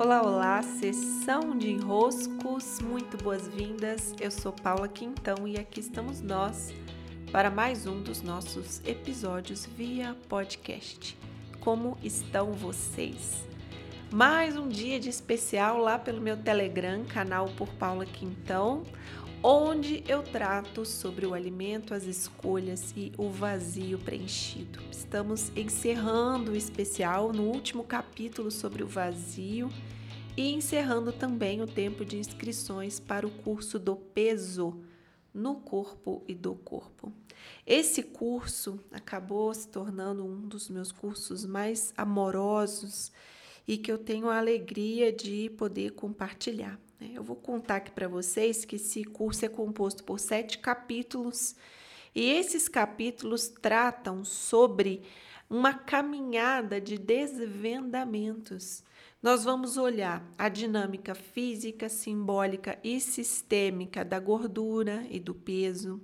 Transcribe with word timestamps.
Olá, 0.00 0.22
olá, 0.22 0.62
sessão 0.62 1.58
de 1.58 1.72
enroscos, 1.72 2.78
muito 2.80 3.16
boas-vindas. 3.16 4.14
Eu 4.20 4.30
sou 4.30 4.52
Paula 4.52 4.86
Quintão 4.86 5.48
e 5.48 5.58
aqui 5.58 5.80
estamos 5.80 6.20
nós 6.20 6.72
para 7.32 7.50
mais 7.50 7.84
um 7.84 8.00
dos 8.00 8.22
nossos 8.22 8.80
episódios 8.86 9.66
via 9.66 10.16
podcast. 10.28 11.18
Como 11.58 11.98
estão 12.00 12.52
vocês? 12.52 13.44
Mais 14.12 14.56
um 14.56 14.68
dia 14.68 15.00
de 15.00 15.08
especial 15.08 15.78
lá 15.78 15.98
pelo 15.98 16.20
meu 16.20 16.36
Telegram, 16.36 17.04
canal 17.04 17.46
por 17.56 17.68
Paula 17.70 18.06
Quintão, 18.06 18.84
onde 19.42 20.02
eu 20.08 20.22
trato 20.22 20.84
sobre 20.84 21.24
o 21.24 21.32
alimento, 21.32 21.94
as 21.94 22.04
escolhas 22.04 22.92
e 22.96 23.12
o 23.16 23.30
vazio 23.30 23.98
preenchido. 23.98 24.80
Estamos 24.90 25.52
encerrando 25.56 26.52
o 26.52 26.56
especial 26.56 27.32
no 27.32 27.44
último 27.44 27.84
capítulo 27.84 28.50
sobre 28.50 28.82
o 28.82 28.88
vazio 28.88 29.70
e 30.36 30.52
encerrando 30.52 31.12
também 31.12 31.62
o 31.62 31.66
tempo 31.66 32.04
de 32.04 32.16
inscrições 32.16 32.98
para 32.98 33.26
o 33.26 33.30
curso 33.30 33.78
do 33.78 33.94
peso 33.96 34.80
no 35.32 35.56
corpo 35.56 36.24
e 36.26 36.34
do 36.34 36.54
corpo. 36.54 37.12
Esse 37.64 38.02
curso 38.02 38.80
acabou 38.90 39.54
se 39.54 39.68
tornando 39.68 40.24
um 40.24 40.48
dos 40.48 40.68
meus 40.68 40.90
cursos 40.90 41.44
mais 41.44 41.92
amorosos 41.96 43.12
e 43.68 43.78
que 43.78 43.92
eu 43.92 43.98
tenho 43.98 44.28
a 44.28 44.38
alegria 44.38 45.12
de 45.12 45.50
poder 45.50 45.92
compartilhar. 45.92 46.80
Né? 47.00 47.10
Eu 47.14 47.22
vou 47.22 47.36
contar 47.36 47.76
aqui 47.76 47.90
para 47.90 48.08
vocês 48.08 48.64
que 48.64 48.76
esse 48.76 49.04
curso 49.04 49.44
é 49.44 49.48
composto 49.48 50.04
por 50.04 50.18
sete 50.18 50.58
capítulos 50.58 51.54
e 52.14 52.30
esses 52.30 52.68
capítulos 52.68 53.48
tratam 53.48 54.24
sobre 54.24 55.02
uma 55.48 55.72
caminhada 55.72 56.80
de 56.80 56.98
desvendamentos. 56.98 58.82
Nós 59.22 59.44
vamos 59.44 59.76
olhar 59.76 60.24
a 60.36 60.48
dinâmica 60.48 61.14
física, 61.14 61.88
simbólica 61.88 62.78
e 62.84 63.00
sistêmica 63.00 64.04
da 64.04 64.20
gordura 64.20 65.06
e 65.10 65.18
do 65.18 65.34
peso. 65.34 66.00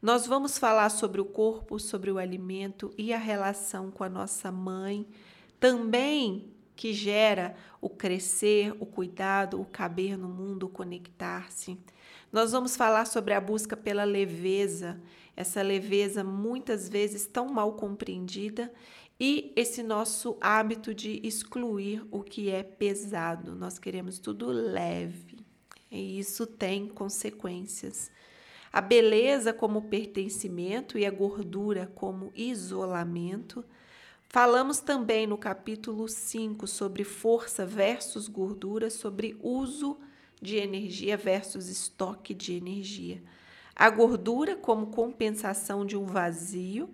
Nós 0.00 0.26
vamos 0.26 0.58
falar 0.58 0.90
sobre 0.90 1.20
o 1.20 1.24
corpo, 1.24 1.78
sobre 1.78 2.10
o 2.10 2.18
alimento 2.18 2.92
e 2.96 3.12
a 3.12 3.18
relação 3.18 3.90
com 3.90 4.04
a 4.04 4.08
nossa 4.08 4.50
mãe. 4.50 5.06
Também 5.58 6.52
que 6.78 6.94
gera 6.94 7.56
o 7.80 7.90
crescer, 7.90 8.72
o 8.78 8.86
cuidado, 8.86 9.60
o 9.60 9.64
caber 9.64 10.16
no 10.16 10.28
mundo, 10.28 10.66
o 10.66 10.68
conectar-se. 10.68 11.76
Nós 12.30 12.52
vamos 12.52 12.76
falar 12.76 13.04
sobre 13.04 13.34
a 13.34 13.40
busca 13.40 13.76
pela 13.76 14.04
leveza, 14.04 15.00
essa 15.34 15.60
leveza 15.60 16.22
muitas 16.22 16.88
vezes 16.88 17.26
tão 17.26 17.48
mal 17.48 17.72
compreendida 17.72 18.72
e 19.18 19.52
esse 19.56 19.82
nosso 19.82 20.36
hábito 20.40 20.94
de 20.94 21.20
excluir 21.26 22.06
o 22.12 22.22
que 22.22 22.48
é 22.48 22.62
pesado. 22.62 23.56
Nós 23.56 23.76
queremos 23.76 24.20
tudo 24.20 24.46
leve 24.46 25.36
e 25.90 26.20
isso 26.20 26.46
tem 26.46 26.86
consequências. 26.86 28.08
A 28.72 28.80
beleza 28.80 29.52
como 29.52 29.88
pertencimento 29.88 30.96
e 30.96 31.04
a 31.04 31.10
gordura 31.10 31.90
como 31.92 32.30
isolamento 32.36 33.64
Falamos 34.30 34.78
também 34.78 35.26
no 35.26 35.38
capítulo 35.38 36.06
5 36.06 36.66
sobre 36.66 37.02
força 37.02 37.64
versus 37.64 38.28
gordura, 38.28 38.90
sobre 38.90 39.38
uso 39.42 39.98
de 40.40 40.56
energia 40.56 41.16
versus 41.16 41.68
estoque 41.68 42.34
de 42.34 42.52
energia. 42.52 43.22
A 43.74 43.88
gordura 43.88 44.54
como 44.54 44.88
compensação 44.88 45.86
de 45.86 45.96
um 45.96 46.04
vazio 46.04 46.90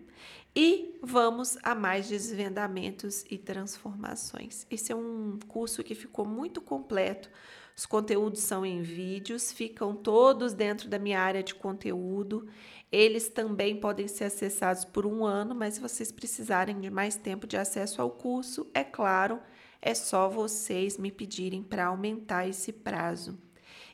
e 0.55 0.97
vamos 1.03 1.59
a 1.65 1.75
mais 1.75 2.09
desvendamentos 2.09 3.25
e 3.29 3.37
transformações. 3.37 4.65
Esse 4.71 4.93
é 4.93 4.95
um 4.95 5.37
curso 5.49 5.83
que 5.83 5.97
ficou 5.97 6.25
muito 6.25 6.61
completo. 6.61 7.29
Os 7.77 7.87
conteúdos 7.87 8.41
são 8.41 8.65
em 8.65 8.83
vídeos, 8.83 9.51
ficam 9.51 9.97
todos 9.97 10.53
dentro 10.53 10.89
da 10.89 10.99
minha 10.99 11.21
área 11.21 11.43
de 11.43 11.55
conteúdo. 11.55 12.49
Eles 12.91 13.29
também 13.29 13.81
podem 13.81 14.07
ser 14.07 14.25
acessados 14.25 14.85
por 14.85 15.05
um 15.05 15.25
ano, 15.25 15.55
mas 15.55 15.75
se 15.75 15.81
vocês 15.81 16.13
precisarem 16.13 16.81
de 16.81 16.89
mais 16.89 17.17
tempo 17.17 17.47
de 17.49 17.57
acesso 17.57 18.01
ao 18.01 18.11
curso, 18.11 18.71
é 18.73 18.85
claro, 18.85 19.41
é 19.83 19.93
só 19.93 20.29
vocês 20.29 20.97
me 20.97 21.11
pedirem 21.11 21.65
para 21.65 21.87
aumentar 21.87 22.49
esse 22.49 22.73
prazo. 22.73 23.37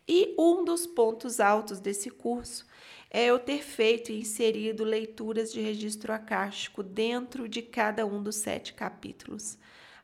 E 0.07 0.35
um 0.39 0.63
dos 0.65 0.87
pontos 0.87 1.41
altos 1.41 1.81
desse 1.81 2.11
curso 2.11 2.67
é 3.11 3.27
eu 3.27 3.39
ter 3.39 3.63
feito 3.63 4.13
e 4.13 4.21
inserido 4.21 4.85
leituras 4.85 5.53
de 5.53 5.61
registro 5.61 6.13
acástico 6.13 6.83
dentro 6.83 7.49
de 7.49 7.63
cada 7.63 8.05
um 8.05 8.23
dos 8.23 8.37
sete 8.37 8.75
capítulos. 8.75 9.57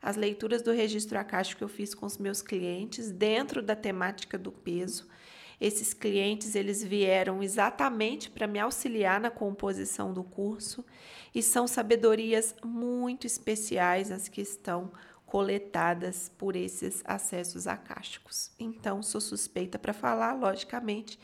As 0.06 0.16
leituras 0.16 0.62
do 0.62 0.72
registro 0.72 1.18
acástico 1.18 1.58
que 1.58 1.64
eu 1.64 1.68
fiz 1.68 1.94
com 1.94 2.06
os 2.06 2.16
meus 2.16 2.40
clientes 2.40 3.10
dentro 3.10 3.62
da 3.62 3.74
temática 3.74 4.38
do 4.38 4.52
peso 4.52 5.06
esses 5.60 5.94
clientes 5.94 6.54
eles 6.54 6.84
vieram 6.84 7.42
exatamente 7.42 8.30
para 8.30 8.46
me 8.46 8.58
auxiliar 8.58 9.18
na 9.18 9.30
composição 9.30 10.12
do 10.12 10.22
curso 10.22 10.84
e 11.34 11.42
são 11.42 11.66
sabedorias 11.66 12.54
muito 12.64 13.26
especiais 13.26 14.10
as 14.10 14.28
que 14.28 14.42
estão 14.42 14.92
coletadas 15.24 16.30
por 16.36 16.54
esses 16.54 17.02
acessos 17.04 17.66
acásticos. 17.66 18.52
Então, 18.58 19.02
sou 19.02 19.20
suspeita 19.20 19.78
para 19.78 19.92
falar, 19.92 20.34
logicamente. 20.34 21.18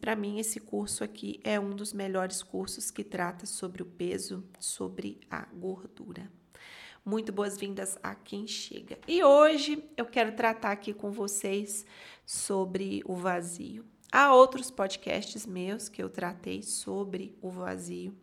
Para 0.00 0.16
mim, 0.16 0.38
esse 0.38 0.60
curso 0.60 1.04
aqui 1.04 1.40
é 1.44 1.60
um 1.60 1.70
dos 1.70 1.92
melhores 1.92 2.42
cursos 2.42 2.90
que 2.90 3.04
trata 3.04 3.44
sobre 3.44 3.82
o 3.82 3.86
peso, 3.86 4.44
sobre 4.58 5.20
a 5.30 5.44
gordura. 5.52 6.30
Muito 7.04 7.32
boas-vindas 7.32 7.98
a 8.02 8.14
quem 8.14 8.46
chega. 8.46 8.98
E 9.06 9.22
hoje 9.22 9.82
eu 9.96 10.04
quero 10.04 10.32
tratar 10.32 10.72
aqui 10.72 10.92
com 10.92 11.10
vocês 11.10 11.86
sobre 12.26 13.02
o 13.06 13.14
vazio. 13.14 13.84
Há 14.10 14.34
outros 14.34 14.70
podcasts 14.70 15.46
meus 15.46 15.88
que 15.88 16.02
eu 16.02 16.08
tratei 16.08 16.62
sobre 16.62 17.36
o 17.40 17.50
vazio, 17.50 18.16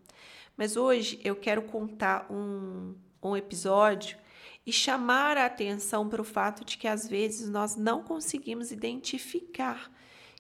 mas 0.58 0.76
hoje 0.76 1.20
eu 1.24 1.36
quero 1.36 1.62
contar 1.64 2.26
um, 2.32 2.96
um 3.22 3.36
episódio 3.36 4.18
e 4.66 4.72
chamar 4.72 5.38
a 5.38 5.46
atenção 5.46 6.10
para 6.10 6.22
o 6.22 6.26
fato 6.26 6.66
de 6.66 6.78
que 6.78 6.88
às 6.88 7.08
vezes 7.08 7.48
nós 7.50 7.76
não 7.76 8.04
conseguimos 8.04 8.72
identificar 8.72 9.92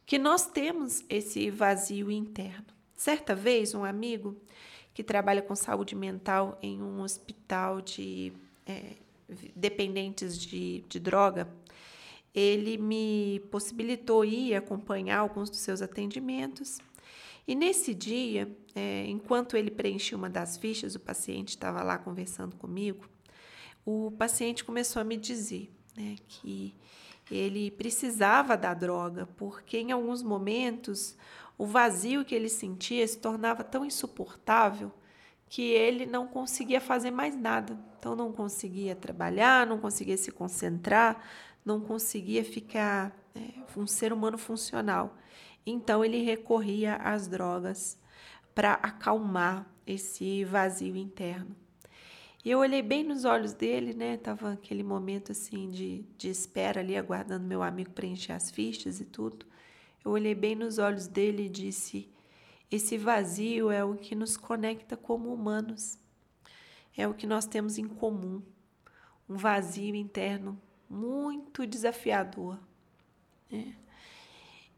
que 0.05 0.17
nós 0.17 0.47
temos 0.47 1.03
esse 1.09 1.49
vazio 1.49 2.11
interno. 2.11 2.65
Certa 2.95 3.35
vez, 3.35 3.73
um 3.73 3.83
amigo 3.83 4.39
que 4.95 5.03
trabalha 5.03 5.41
com 5.41 5.53
saúde 5.53 5.93
mental 5.93 6.57
em 6.61 6.81
um 6.81 7.01
hospital 7.01 7.81
de 7.81 8.31
é, 8.65 8.93
dependentes 9.53 10.39
de, 10.39 10.85
de 10.87 10.99
droga, 11.01 11.49
ele 12.33 12.77
me 12.77 13.41
possibilitou 13.51 14.23
ir 14.23 14.55
acompanhar 14.55 15.19
alguns 15.19 15.49
dos 15.49 15.59
seus 15.59 15.81
atendimentos. 15.81 16.79
E 17.45 17.53
nesse 17.53 17.93
dia, 17.93 18.49
é, 18.73 19.05
enquanto 19.07 19.57
ele 19.57 19.69
preenchia 19.69 20.17
uma 20.17 20.29
das 20.29 20.55
fichas, 20.55 20.95
o 20.95 20.99
paciente 20.99 21.49
estava 21.49 21.83
lá 21.83 21.97
conversando 21.97 22.55
comigo, 22.55 23.05
o 23.85 24.11
paciente 24.11 24.63
começou 24.63 25.01
a 25.01 25.05
me 25.05 25.17
dizer 25.17 25.69
né, 25.95 26.15
que 26.25 26.73
ele 27.31 27.71
precisava 27.71 28.55
da 28.55 28.73
droga, 28.73 29.27
porque 29.37 29.77
em 29.77 29.91
alguns 29.91 30.21
momentos 30.21 31.17
o 31.57 31.65
vazio 31.65 32.25
que 32.25 32.35
ele 32.35 32.49
sentia 32.49 33.07
se 33.07 33.17
tornava 33.17 33.63
tão 33.63 33.85
insuportável 33.85 34.91
que 35.47 35.71
ele 35.71 36.05
não 36.05 36.27
conseguia 36.27 36.81
fazer 36.81 37.11
mais 37.11 37.35
nada. 37.35 37.79
Então, 37.97 38.15
não 38.15 38.31
conseguia 38.31 38.95
trabalhar, 38.95 39.65
não 39.65 39.79
conseguia 39.79 40.17
se 40.17 40.31
concentrar, 40.31 41.23
não 41.63 41.79
conseguia 41.79 42.43
ficar 42.43 43.15
é, 43.35 43.41
um 43.75 43.87
ser 43.87 44.13
humano 44.13 44.37
funcional. 44.37 45.17
Então 45.65 46.05
ele 46.05 46.23
recorria 46.23 46.95
às 46.97 47.27
drogas 47.27 47.97
para 48.53 48.73
acalmar 48.73 49.65
esse 49.85 50.43
vazio 50.45 50.95
interno. 50.95 51.55
E 52.45 52.51
eu 52.51 52.59
olhei 52.59 52.83
bem 52.83 53.03
nos 53.03 53.25
olhos 53.25 53.53
dele, 53.53 53.95
né? 53.95 54.17
Tava 54.17 54.51
aquele 54.53 54.83
momento 54.83 55.31
assim 55.31 55.71
de, 55.71 56.05
de 56.15 56.29
espera 56.29 56.79
ali, 56.79 56.95
aguardando 56.95 57.43
meu 57.43 57.63
amigo 57.63 57.89
preencher 57.89 58.33
as 58.33 58.51
fichas 58.51 58.99
e 58.99 59.05
tudo. 59.05 59.47
Eu 60.03 60.11
olhei 60.11 60.35
bem 60.35 60.53
nos 60.53 60.77
olhos 60.77 61.07
dele 61.07 61.47
e 61.47 61.49
disse: 61.49 62.07
Esse 62.69 62.99
vazio 62.99 63.71
é 63.71 63.83
o 63.83 63.95
que 63.95 64.13
nos 64.13 64.37
conecta 64.37 64.95
como 64.95 65.33
humanos, 65.33 65.97
é 66.95 67.07
o 67.07 67.15
que 67.15 67.25
nós 67.25 67.47
temos 67.47 67.79
em 67.79 67.87
comum, 67.87 68.43
um 69.27 69.37
vazio 69.37 69.95
interno 69.95 70.61
muito 70.87 71.65
desafiador. 71.65 72.59
Né? 73.49 73.75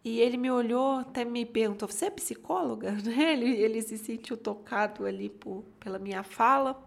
E 0.05 0.21
ele 0.21 0.37
me 0.37 0.49
olhou, 0.49 0.99
até 0.99 1.25
me 1.25 1.45
perguntou: 1.45 1.89
Você 1.89 2.05
é 2.05 2.09
psicóloga? 2.09 2.93
Né? 3.03 3.33
Ele, 3.33 3.49
ele 3.61 3.81
se 3.81 3.97
sentiu 3.97 4.37
tocado 4.37 5.05
ali 5.05 5.29
por, 5.29 5.65
pela 5.81 5.99
minha 5.99 6.23
fala. 6.23 6.86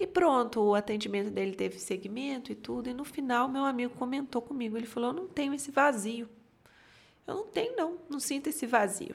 E 0.00 0.06
pronto, 0.06 0.62
o 0.62 0.74
atendimento 0.74 1.30
dele 1.30 1.54
teve 1.54 1.78
segmento 1.78 2.50
e 2.50 2.54
tudo. 2.54 2.88
E 2.88 2.94
no 2.94 3.04
final, 3.04 3.46
meu 3.46 3.66
amigo 3.66 3.94
comentou 3.96 4.40
comigo: 4.40 4.78
Ele 4.78 4.86
falou: 4.86 5.10
Eu 5.10 5.14
não 5.14 5.28
tenho 5.28 5.52
esse 5.52 5.70
vazio. 5.70 6.26
Eu 7.26 7.34
não 7.34 7.46
tenho, 7.46 7.76
não, 7.76 7.98
não 8.08 8.18
sinto 8.18 8.48
esse 8.48 8.66
vazio. 8.66 9.14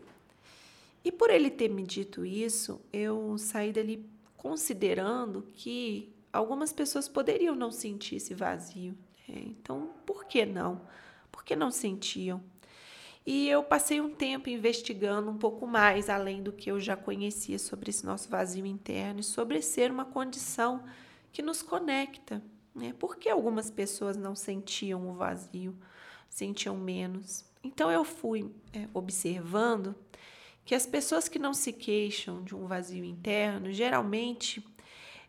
E 1.04 1.12
por 1.12 1.32
ele 1.32 1.50
ter 1.50 1.70
me 1.70 1.82
dito 1.82 2.24
isso, 2.24 2.80
eu 2.94 3.36
saí 3.40 3.74
dali 3.74 4.06
considerando 4.38 5.48
que 5.56 6.14
algumas 6.32 6.72
pessoas 6.72 7.08
poderiam 7.08 7.56
não 7.56 7.72
sentir 7.72 8.18
esse 8.18 8.36
vazio 8.36 8.96
É, 9.28 9.40
então, 9.40 9.90
por 10.06 10.26
que 10.26 10.46
não? 10.46 10.82
Por 11.32 11.44
que 11.44 11.56
não 11.56 11.72
sentiam? 11.72 12.44
E 13.26 13.50
eu 13.50 13.64
passei 13.64 14.00
um 14.00 14.14
tempo 14.14 14.50
investigando 14.50 15.32
um 15.32 15.38
pouco 15.38 15.66
mais, 15.66 16.10
além 16.10 16.44
do 16.44 16.52
que 16.52 16.70
eu 16.70 16.80
já 16.80 16.96
conhecia 16.96 17.58
sobre 17.58 17.90
esse 17.90 18.06
nosso 18.06 18.30
vazio 18.30 18.68
interno 18.68 19.22
e 19.22 19.24
sobre 19.24 19.64
ser 19.64 19.90
uma 19.90 20.06
condição 20.06 20.84
que 21.32 21.42
nos 21.42 21.64
conecta. 21.64 22.42
Né? 22.74 22.94
Por 23.00 23.18
que 23.18 23.28
algumas 23.28 23.72
pessoas 23.72 24.16
não 24.16 24.36
sentiam 24.36 25.10
o 25.10 25.14
vazio, 25.14 25.76
sentiam 26.30 26.78
menos? 26.78 27.44
Então 27.64 27.90
eu 27.90 28.04
fui 28.04 28.52
é, 28.72 28.88
observando 28.94 29.96
que 30.64 30.76
as 30.76 30.86
pessoas 30.86 31.28
que 31.28 31.40
não 31.40 31.54
se 31.54 31.74
queixam 31.74 32.44
de 32.44 32.56
um 32.56 32.68
vazio 32.68 33.04
interno, 33.04 33.72
geralmente 33.72 34.64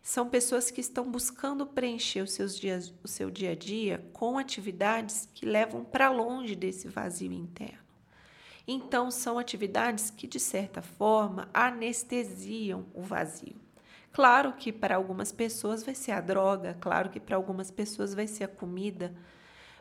são 0.03 0.29
pessoas 0.29 0.69
que 0.69 0.81
estão 0.81 1.09
buscando 1.09 1.65
preencher 1.65 2.21
os 2.21 2.31
seus 2.31 2.57
dias, 2.57 2.93
o 3.03 3.07
seu 3.07 3.31
dia 3.31 3.51
a 3.51 3.55
dia 3.55 4.07
com 4.13 4.37
atividades 4.37 5.27
que 5.33 5.45
levam 5.45 5.83
para 5.83 6.09
longe 6.11 6.55
desse 6.55 6.87
vazio 6.87 7.33
interno. 7.33 7.86
Então, 8.67 9.09
são 9.09 9.39
atividades 9.39 10.09
que, 10.09 10.27
de 10.27 10.39
certa 10.39 10.81
forma, 10.81 11.47
anestesiam 11.53 12.85
o 12.93 13.01
vazio. 13.01 13.55
Claro 14.11 14.53
que 14.53 14.73
para 14.73 14.95
algumas 14.95 15.31
pessoas 15.31 15.83
vai 15.83 15.95
ser 15.95 16.11
a 16.11 16.19
droga, 16.19 16.75
claro 16.81 17.09
que 17.09 17.19
para 17.19 17.35
algumas 17.35 17.71
pessoas 17.71 18.13
vai 18.13 18.27
ser 18.27 18.45
a 18.45 18.47
comida, 18.47 19.13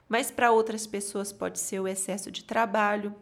mas 0.09 0.31
para 0.31 0.53
outras 0.53 0.87
pessoas 0.87 1.33
pode 1.33 1.59
ser 1.59 1.81
o 1.81 1.89
excesso 1.89 2.31
de 2.31 2.45
trabalho, 2.45 3.15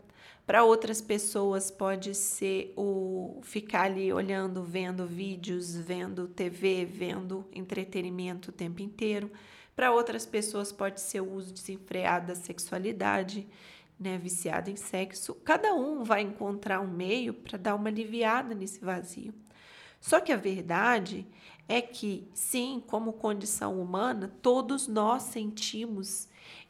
para 0.46 0.64
outras 0.64 1.00
pessoas 1.00 1.70
pode 1.70 2.14
ser 2.14 2.74
o 2.76 3.40
ficar 3.42 3.84
ali 3.84 4.12
olhando, 4.12 4.62
vendo 4.62 5.06
vídeos, 5.06 5.74
vendo 5.74 6.28
TV, 6.28 6.84
vendo 6.84 7.46
entretenimento 7.52 8.50
o 8.50 8.52
tempo 8.52 8.82
inteiro. 8.82 9.30
Para 9.74 9.90
outras 9.90 10.26
pessoas 10.26 10.70
pode 10.70 11.00
ser 11.00 11.20
o 11.22 11.32
uso 11.32 11.54
desenfreado 11.54 12.26
da 12.26 12.34
sexualidade 12.34 13.46
né, 14.04 14.18
viciada 14.18 14.70
em 14.70 14.76
sexo, 14.76 15.34
cada 15.36 15.74
um 15.74 16.04
vai 16.04 16.20
encontrar 16.20 16.78
um 16.80 16.86
meio 16.86 17.32
para 17.32 17.56
dar 17.56 17.74
uma 17.74 17.88
aliviada 17.88 18.54
nesse 18.54 18.78
vazio. 18.78 19.32
Só 19.98 20.20
que 20.20 20.30
a 20.30 20.36
verdade 20.36 21.26
é 21.66 21.80
que, 21.80 22.28
sim, 22.34 22.84
como 22.86 23.14
condição 23.14 23.80
humana, 23.80 24.30
todos 24.42 24.86
nós 24.86 25.22
sentimos 25.22 26.28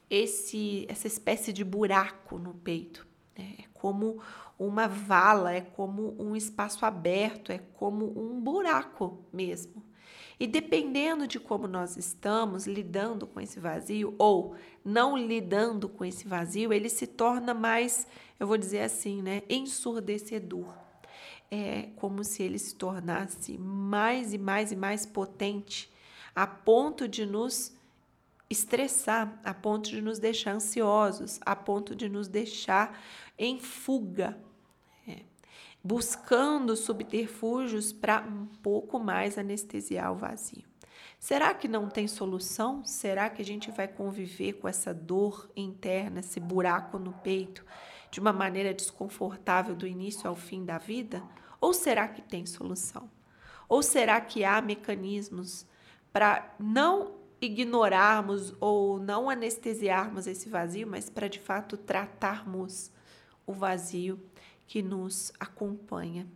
esse, 0.08 0.86
essa 0.88 1.08
espécie 1.08 1.52
de 1.52 1.64
buraco 1.64 2.38
no 2.38 2.54
peito. 2.54 3.04
Né? 3.36 3.56
É 3.58 3.64
como 3.74 4.22
uma 4.56 4.86
vala, 4.86 5.52
é 5.52 5.60
como 5.60 6.14
um 6.16 6.36
espaço 6.36 6.86
aberto, 6.86 7.50
é 7.50 7.58
como 7.74 8.16
um 8.16 8.40
buraco 8.40 9.18
mesmo. 9.32 9.82
E 10.38 10.46
dependendo 10.46 11.26
de 11.26 11.38
como 11.38 11.68
nós 11.68 11.96
estamos 11.96 12.66
lidando 12.66 13.26
com 13.26 13.40
esse 13.40 13.60
vazio 13.60 14.14
ou 14.18 14.56
não 14.84 15.16
lidando 15.16 15.88
com 15.88 16.04
esse 16.04 16.26
vazio, 16.26 16.72
ele 16.72 16.88
se 16.88 17.06
torna 17.06 17.54
mais, 17.54 18.06
eu 18.38 18.46
vou 18.46 18.58
dizer 18.58 18.80
assim, 18.80 19.22
né, 19.22 19.42
ensurdecedor. 19.48 20.74
É 21.50 21.90
como 21.96 22.24
se 22.24 22.42
ele 22.42 22.58
se 22.58 22.74
tornasse 22.74 23.56
mais 23.58 24.34
e 24.34 24.38
mais 24.38 24.72
e 24.72 24.76
mais 24.76 25.06
potente, 25.06 25.92
a 26.34 26.46
ponto 26.46 27.06
de 27.06 27.24
nos 27.24 27.72
estressar, 28.50 29.40
a 29.44 29.54
ponto 29.54 29.88
de 29.88 30.02
nos 30.02 30.18
deixar 30.18 30.54
ansiosos, 30.54 31.38
a 31.44 31.54
ponto 31.54 31.94
de 31.94 32.08
nos 32.08 32.28
deixar 32.28 33.00
em 33.38 33.58
fuga, 33.60 34.36
buscando 35.84 36.74
subterfúgios 36.74 37.92
para 37.92 38.22
um 38.22 38.46
pouco 38.46 38.98
mais 38.98 39.36
anestesiar 39.36 40.10
o 40.10 40.16
vazio. 40.16 40.64
Será 41.20 41.52
que 41.52 41.68
não 41.68 41.90
tem 41.90 42.08
solução? 42.08 42.82
Será 42.84 43.28
que 43.28 43.42
a 43.42 43.44
gente 43.44 43.70
vai 43.70 43.86
conviver 43.86 44.54
com 44.54 44.66
essa 44.66 44.94
dor 44.94 45.50
interna, 45.54 46.20
esse 46.20 46.40
buraco 46.40 46.98
no 46.98 47.12
peito, 47.12 47.64
de 48.10 48.18
uma 48.18 48.32
maneira 48.32 48.72
desconfortável 48.72 49.74
do 49.74 49.86
início 49.86 50.26
ao 50.26 50.34
fim 50.34 50.64
da 50.64 50.78
vida? 50.78 51.22
Ou 51.60 51.74
será 51.74 52.08
que 52.08 52.22
tem 52.22 52.46
solução? 52.46 53.10
Ou 53.68 53.82
será 53.82 54.20
que 54.22 54.42
há 54.42 54.62
mecanismos 54.62 55.66
para 56.10 56.54
não 56.58 57.16
ignorarmos 57.40 58.54
ou 58.58 58.98
não 58.98 59.28
anestesiarmos 59.28 60.26
esse 60.26 60.48
vazio, 60.48 60.86
mas 60.86 61.10
para 61.10 61.28
de 61.28 61.40
fato 61.40 61.76
tratarmos 61.76 62.90
o 63.46 63.52
vazio 63.52 64.18
que 64.66 64.82
nos 64.82 65.32
acompanha. 65.38 66.26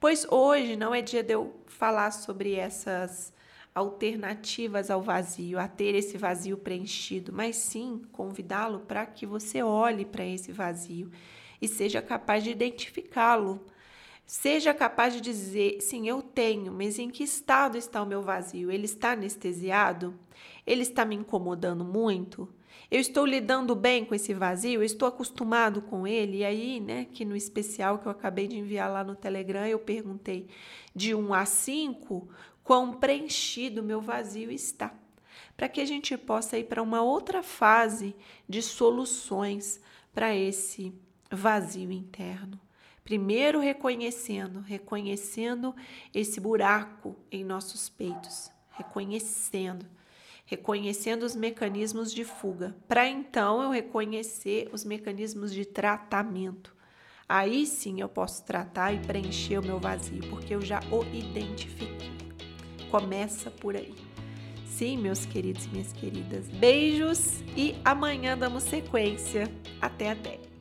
Pois 0.00 0.26
hoje 0.30 0.76
não 0.76 0.94
é 0.94 1.02
dia 1.02 1.22
de 1.22 1.34
eu 1.34 1.54
falar 1.66 2.10
sobre 2.10 2.54
essas 2.54 3.32
alternativas 3.74 4.90
ao 4.90 5.02
vazio, 5.02 5.58
a 5.58 5.66
ter 5.66 5.94
esse 5.94 6.16
vazio 6.16 6.56
preenchido, 6.56 7.32
mas 7.32 7.56
sim 7.56 8.02
convidá-lo 8.12 8.80
para 8.80 9.04
que 9.04 9.26
você 9.26 9.62
olhe 9.62 10.04
para 10.04 10.24
esse 10.24 10.52
vazio 10.52 11.10
e 11.60 11.66
seja 11.66 12.00
capaz 12.00 12.44
de 12.44 12.50
identificá-lo. 12.50 13.64
Seja 14.26 14.72
capaz 14.72 15.12
de 15.12 15.20
dizer, 15.20 15.82
sim, 15.82 16.08
eu 16.08 16.22
tenho, 16.22 16.72
mas 16.72 16.98
em 16.98 17.10
que 17.10 17.22
estado 17.22 17.76
está 17.76 18.02
o 18.02 18.06
meu 18.06 18.22
vazio? 18.22 18.70
Ele 18.70 18.86
está 18.86 19.12
anestesiado? 19.12 20.18
Ele 20.66 20.80
está 20.80 21.04
me 21.04 21.14
incomodando 21.14 21.84
muito? 21.84 22.48
Eu 22.90 23.00
estou 23.00 23.24
lidando 23.26 23.74
bem 23.74 24.04
com 24.04 24.14
esse 24.14 24.32
vazio, 24.34 24.80
eu 24.80 24.84
estou 24.84 25.08
acostumado 25.08 25.82
com 25.82 26.06
ele. 26.06 26.38
E 26.38 26.44
aí, 26.44 26.80
né, 26.80 27.06
que 27.12 27.24
no 27.24 27.36
especial 27.36 27.98
que 27.98 28.06
eu 28.06 28.12
acabei 28.12 28.46
de 28.46 28.56
enviar 28.56 28.90
lá 28.90 29.02
no 29.02 29.16
Telegram, 29.16 29.66
eu 29.66 29.78
perguntei 29.78 30.48
de 30.94 31.14
1 31.14 31.34
a 31.34 31.44
5 31.44 32.28
quão 32.62 32.92
preenchido 32.94 33.82
meu 33.82 34.00
vazio 34.00 34.50
está. 34.50 34.94
Para 35.56 35.68
que 35.68 35.80
a 35.80 35.84
gente 35.84 36.16
possa 36.16 36.58
ir 36.58 36.64
para 36.64 36.82
uma 36.82 37.02
outra 37.02 37.42
fase 37.42 38.14
de 38.48 38.62
soluções 38.62 39.80
para 40.12 40.34
esse 40.34 40.92
vazio 41.30 41.90
interno. 41.90 42.60
Primeiro 43.04 43.60
reconhecendo, 43.60 44.60
reconhecendo 44.60 45.74
esse 46.12 46.40
buraco 46.40 47.14
em 47.30 47.44
nossos 47.44 47.88
peitos, 47.88 48.50
reconhecendo 48.70 49.86
reconhecendo 50.44 51.22
os 51.22 51.34
mecanismos 51.34 52.12
de 52.12 52.24
fuga, 52.24 52.76
para 52.86 53.08
então 53.08 53.62
eu 53.62 53.70
reconhecer 53.70 54.68
os 54.72 54.84
mecanismos 54.84 55.52
de 55.52 55.64
tratamento. 55.64 56.74
Aí 57.28 57.66
sim 57.66 58.00
eu 58.00 58.08
posso 58.08 58.44
tratar 58.44 58.92
e 58.92 58.98
preencher 58.98 59.58
o 59.58 59.64
meu 59.64 59.78
vazio, 59.78 60.20
porque 60.28 60.54
eu 60.54 60.60
já 60.60 60.80
o 60.90 61.02
identifiquei. 61.14 62.12
Começa 62.90 63.50
por 63.50 63.76
aí. 63.76 63.94
Sim, 64.66 64.98
meus 64.98 65.24
queridos 65.24 65.64
e 65.66 65.68
minhas 65.68 65.92
queridas. 65.92 66.48
Beijos 66.48 67.40
e 67.56 67.76
amanhã 67.84 68.36
damos 68.36 68.64
sequência. 68.64 69.50
Até 69.80 70.10
até. 70.10 70.53